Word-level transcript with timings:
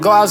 go 0.00 0.10
out. 0.10 0.30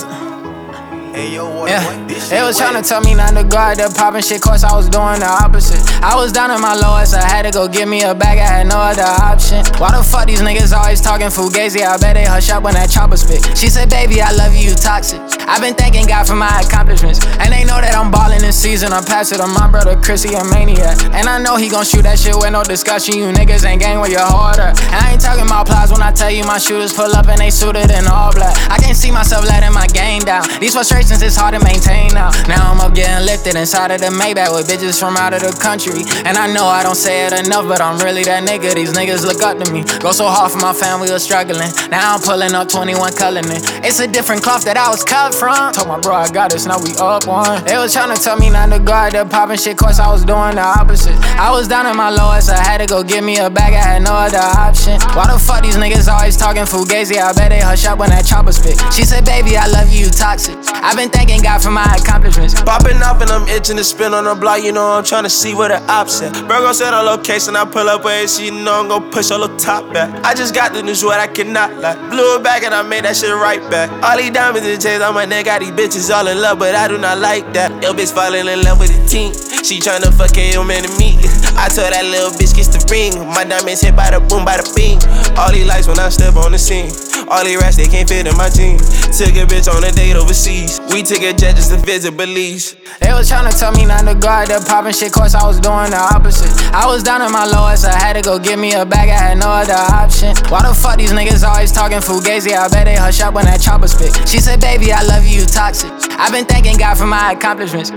Hey, 1.13 1.33
yo, 1.33 1.49
what, 1.49 1.69
Yeah, 1.69 1.83
what? 1.83 2.07
They 2.29 2.41
was 2.43 2.59
wet. 2.59 2.75
tryna 2.75 2.87
tell 2.87 3.01
me 3.01 3.15
not 3.15 3.33
to 3.33 3.43
go 3.43 3.57
out 3.57 3.77
there 3.77 3.89
popping 3.89 4.21
shit, 4.21 4.41
course 4.41 4.63
I 4.63 4.75
was 4.75 4.87
doing 4.87 5.19
the 5.19 5.25
opposite. 5.25 5.81
I 6.03 6.15
was 6.15 6.31
down 6.31 6.51
at 6.51 6.59
my 6.59 6.75
lowest, 6.75 7.15
I 7.15 7.25
had 7.27 7.41
to 7.43 7.51
go 7.51 7.67
get 7.67 7.87
me 7.87 8.03
a 8.03 8.13
bag, 8.13 8.37
I 8.37 8.45
had 8.45 8.67
no 8.67 8.77
other 8.77 9.01
option. 9.01 9.65
Why 9.81 9.97
the 9.97 10.03
fuck 10.03 10.27
these 10.27 10.41
niggas 10.41 10.77
always 10.77 11.01
talking 11.01 11.27
fugazi? 11.27 11.81
I 11.81 11.97
bet 11.97 12.15
they 12.15 12.25
hush 12.25 12.49
up 12.51 12.61
when 12.63 12.75
that 12.75 12.91
chopper 12.91 13.17
spit. 13.17 13.57
She 13.57 13.67
said, 13.67 13.89
baby, 13.89 14.21
I 14.21 14.31
love 14.31 14.53
you, 14.53 14.69
you 14.69 14.75
toxic. 14.75 15.21
I've 15.47 15.63
been 15.63 15.75
thanking 15.75 16.05
God 16.07 16.27
for 16.27 16.35
my 16.35 16.51
accomplishments. 16.59 17.23
And 17.39 17.55
they 17.55 17.63
know 17.63 17.79
that 17.79 17.95
I'm 17.95 18.11
ballin' 18.11 18.43
this 18.43 18.59
season, 18.59 18.91
I'm 18.91 19.07
passing 19.07 19.39
to 19.39 19.47
my 19.47 19.71
brother 19.71 19.95
Chrissy, 19.95 20.35
a 20.35 20.43
maniac. 20.43 20.99
And 21.15 21.31
I 21.31 21.39
know 21.39 21.55
he 21.55 21.71
gon' 21.71 21.87
shoot 21.87 22.03
that 22.03 22.19
shit 22.19 22.35
with 22.35 22.51
no 22.51 22.67
discussion, 22.67 23.15
you 23.15 23.31
niggas 23.31 23.63
ain't 23.63 23.79
gang 23.79 24.03
with 24.03 24.11
your 24.11 24.27
heart 24.27 24.59
up. 24.59 24.75
And 24.91 24.99
I 24.99 25.15
ain't 25.15 25.23
talking 25.23 25.47
about 25.47 25.71
plies 25.71 25.87
when 25.91 26.03
I 26.03 26.11
tell 26.11 26.29
you 26.29 26.43
my 26.43 26.59
shooters 26.59 26.91
pull 26.91 27.15
up 27.15 27.31
and 27.31 27.39
they 27.39 27.49
suited 27.49 27.87
in 27.87 28.11
all 28.11 28.35
black. 28.35 28.51
I 28.67 28.75
can't 28.75 28.99
see 28.99 29.09
myself 29.09 29.47
letting 29.47 29.71
my 29.71 29.87
game 29.87 30.27
down. 30.27 30.43
These 30.59 30.75
frustrations 30.75 31.23
is 31.23 31.39
hard 31.39 31.55
to 31.55 31.63
maintain 31.63 32.11
now. 32.11 32.27
Now 32.51 32.67
I'm 32.67 32.83
up 32.83 32.91
getting 32.91 33.23
lifted 33.23 33.55
inside 33.55 33.95
of 33.95 34.03
the 34.03 34.11
Maybach 34.11 34.51
with 34.51 34.67
bitches 34.67 34.99
from 34.99 35.15
out 35.15 35.31
of 35.31 35.47
the 35.47 35.55
country. 35.55 36.03
And 36.27 36.35
I 36.35 36.51
know 36.51 36.67
I 36.67 36.83
don't 36.83 36.99
say 36.99 37.23
it 37.23 37.31
enough, 37.31 37.71
but 37.71 37.79
I'm 37.79 37.95
really 38.03 38.27
that 38.27 38.43
nigga. 38.43 38.75
These 38.75 38.91
niggas 38.91 39.23
look 39.23 39.39
up 39.39 39.55
to 39.63 39.71
me. 39.71 39.87
Go 40.03 40.11
so 40.11 40.27
hard 40.27 40.51
for 40.51 40.59
my 40.59 40.73
family 40.75 41.07
was 41.07 41.23
struggling. 41.23 41.71
Now 41.87 42.15
I'm 42.15 42.21
pulling 42.21 42.51
up 42.51 42.67
21 42.67 43.15
coloring. 43.15 43.63
It's 43.87 44.03
a 44.03 44.07
different 44.07 44.43
cloth 44.43 44.65
that 44.67 44.75
I 44.75 44.91
was 44.91 45.07
cut 45.07 45.36
from. 45.37 45.73
Told 45.73 45.87
my 45.87 45.99
bro 45.99 46.15
I 46.15 46.29
got 46.29 46.51
this, 46.51 46.65
now 46.65 46.81
we 46.81 46.91
up 46.97 47.27
one. 47.27 47.63
They 47.65 47.77
was 47.77 47.93
trying 47.93 48.15
to 48.15 48.21
tell 48.21 48.37
me 48.37 48.49
not 48.49 48.69
to 48.73 48.79
go 48.79 48.93
out 48.93 49.11
there 49.11 49.25
popping 49.25 49.57
shit, 49.57 49.77
course 49.77 49.99
I 49.99 50.09
was 50.11 50.25
doing 50.25 50.55
the 50.55 50.65
opposite. 50.65 51.15
I 51.37 51.51
was 51.51 51.67
down 51.67 51.85
at 51.85 51.95
my 51.95 52.09
lowest, 52.09 52.49
I 52.49 52.57
had 52.57 52.79
to 52.79 52.87
go 52.87 53.03
get 53.03 53.23
me 53.23 53.37
a 53.37 53.49
bag, 53.49 53.73
I 53.73 53.97
had 53.97 54.01
no 54.01 54.13
other 54.13 54.41
option. 54.41 54.99
Why 55.13 55.31
the 55.31 55.37
fuck 55.37 55.63
these 55.63 55.77
niggas 55.77 56.11
always 56.11 56.35
talking 56.35 56.63
fugazi? 56.63 57.21
I 57.21 57.33
bet 57.33 57.51
they 57.51 57.61
hush 57.61 57.85
up 57.85 57.99
when 57.99 58.09
that 58.09 58.25
chopper 58.25 58.51
spit. 58.51 58.81
She 58.91 59.05
said, 59.05 59.25
baby, 59.25 59.57
I 59.57 59.67
love 59.67 59.93
you, 59.93 60.09
toxic. 60.09 60.57
I've 60.73 60.97
been 60.97 61.09
thanking 61.09 61.41
God 61.41 61.61
for 61.61 61.71
my 61.71 61.85
accomplishments. 61.93 62.59
Popping 62.61 62.97
off 63.03 63.21
and 63.21 63.29
I'm 63.29 63.47
itching 63.47 63.77
to 63.77 63.83
spin 63.83 64.13
on 64.13 64.25
the 64.25 64.35
block, 64.35 64.63
you 64.63 64.71
know 64.71 64.97
I'm 64.97 65.03
trying 65.03 65.23
to 65.23 65.29
see 65.29 65.53
where 65.53 65.69
the 65.69 65.81
ops 65.91 66.21
at. 66.21 66.35
Virgo 66.47 66.73
said 66.73 66.93
a 66.93 67.01
location, 67.01 67.55
I 67.55 67.65
pull 67.65 67.87
up 67.89 68.03
where 68.03 68.27
she 68.27 68.49
know 68.49 68.81
I'm 68.81 68.87
gon' 68.87 69.11
push 69.11 69.29
a 69.29 69.37
little 69.37 69.55
top 69.57 69.93
back. 69.93 70.09
I 70.25 70.33
just 70.33 70.55
got 70.55 70.73
the 70.73 70.81
news 70.81 71.03
what 71.03 71.19
I 71.19 71.27
cannot 71.27 71.75
lie. 71.77 71.95
Blew 72.09 72.37
it 72.37 72.43
back 72.43 72.63
and 72.63 72.73
I 72.73 72.81
made 72.81 73.05
that 73.05 73.15
shit 73.15 73.33
right 73.33 73.61
back. 73.69 73.91
All 74.03 74.17
these 74.17 74.31
diamonds 74.31 74.67
and 74.67 74.81
chains 74.81 75.01
on 75.01 75.13
my 75.13 75.26
neck, 75.27 75.45
got 75.45 75.59
these 75.59 75.71
bitches 75.71 76.09
all 76.13 76.27
in 76.27 76.41
love, 76.41 76.59
but 76.59 76.73
I 76.75 76.87
do 76.87 76.97
not 76.97 77.19
like 77.19 77.53
that. 77.53 77.71
Yo, 77.83 77.93
bitch 77.93 78.13
falling 78.13 78.47
in 78.47 78.63
love 78.63 78.79
with 78.79 78.95
the 78.95 79.01
team. 79.07 79.33
She 79.63 79.79
tryna 79.79 80.15
fuck 80.15 80.31
Kayo 80.31 80.65
Man 80.65 80.85
and 80.87 80.95
me. 80.97 81.19
I 81.59 81.67
told 81.67 81.91
that 81.91 82.05
little 82.07 82.31
bitch 82.31 82.55
kiss 82.55 82.71
the 82.71 82.79
ring. 82.87 83.19
My 83.27 83.43
diamonds 83.43 83.81
hit 83.81 83.95
by 83.95 84.11
the 84.11 84.23
boom, 84.23 84.45
by 84.45 84.57
the 84.57 84.65
beam. 84.71 84.95
All 85.35 85.51
these 85.51 85.67
lights 85.67 85.87
when 85.87 85.99
I 85.99 86.09
step 86.09 86.35
on 86.39 86.55
the 86.55 86.59
scene. 86.59 86.87
All 87.27 87.43
these 87.43 87.59
rats, 87.59 87.75
they 87.75 87.91
can't 87.91 88.07
fit 88.07 88.23
in 88.23 88.37
my 88.37 88.47
jeans. 88.47 88.87
Took 89.11 89.35
a 89.35 89.43
bitch 89.43 89.67
on 89.67 89.83
a 89.83 89.91
date 89.91 90.15
overseas. 90.15 90.79
We 90.93 91.03
took 91.03 91.19
a 91.19 91.35
jet 91.35 91.59
just 91.59 91.75
to 91.75 91.77
visit 91.83 92.15
Belize. 92.15 92.79
They 93.03 93.11
was 93.11 93.27
tryna 93.27 93.51
tell 93.51 93.75
me 93.75 93.83
not 93.83 94.07
to 94.07 94.15
go 94.15 94.31
out 94.31 94.47
there 94.47 94.63
popping 94.63 94.95
shit, 94.95 95.11
cause 95.11 95.35
I 95.35 95.43
was 95.43 95.59
doing 95.59 95.91
the 95.91 95.99
opposite. 95.99 96.46
I 96.73 96.85
was 96.87 97.03
down 97.03 97.21
at 97.21 97.31
my 97.31 97.45
lowest, 97.45 97.85
I 97.85 97.97
had 97.97 98.13
to 98.13 98.21
go 98.21 98.37
get 98.39 98.59
me 98.59 98.73
a 98.73 98.85
bag, 98.85 99.09
I 99.09 99.17
had 99.17 99.37
no 99.37 99.47
other 99.47 99.73
option. 99.73 100.35
Why 100.49 100.67
the 100.67 100.73
fuck 100.73 100.97
these 100.97 101.11
niggas 101.11 101.47
always 101.47 101.71
talking 101.71 101.99
fugazi? 101.99 102.55
I 102.57 102.67
bet 102.69 102.85
they 102.85 102.95
hush 102.95 103.21
up 103.21 103.33
when 103.33 103.45
that 103.45 103.61
chopper 103.61 103.87
spit. 103.87 104.27
She 104.27 104.39
said, 104.39 104.59
baby, 104.59 104.91
I 104.91 105.03
love 105.03 105.25
you, 105.25 105.41
you 105.41 105.45
toxic. 105.45 105.91
I've 106.11 106.31
been 106.31 106.45
thanking 106.45 106.77
God 106.77 106.97
for 106.97 107.05
my 107.05 107.31
accomplishments. 107.31 107.91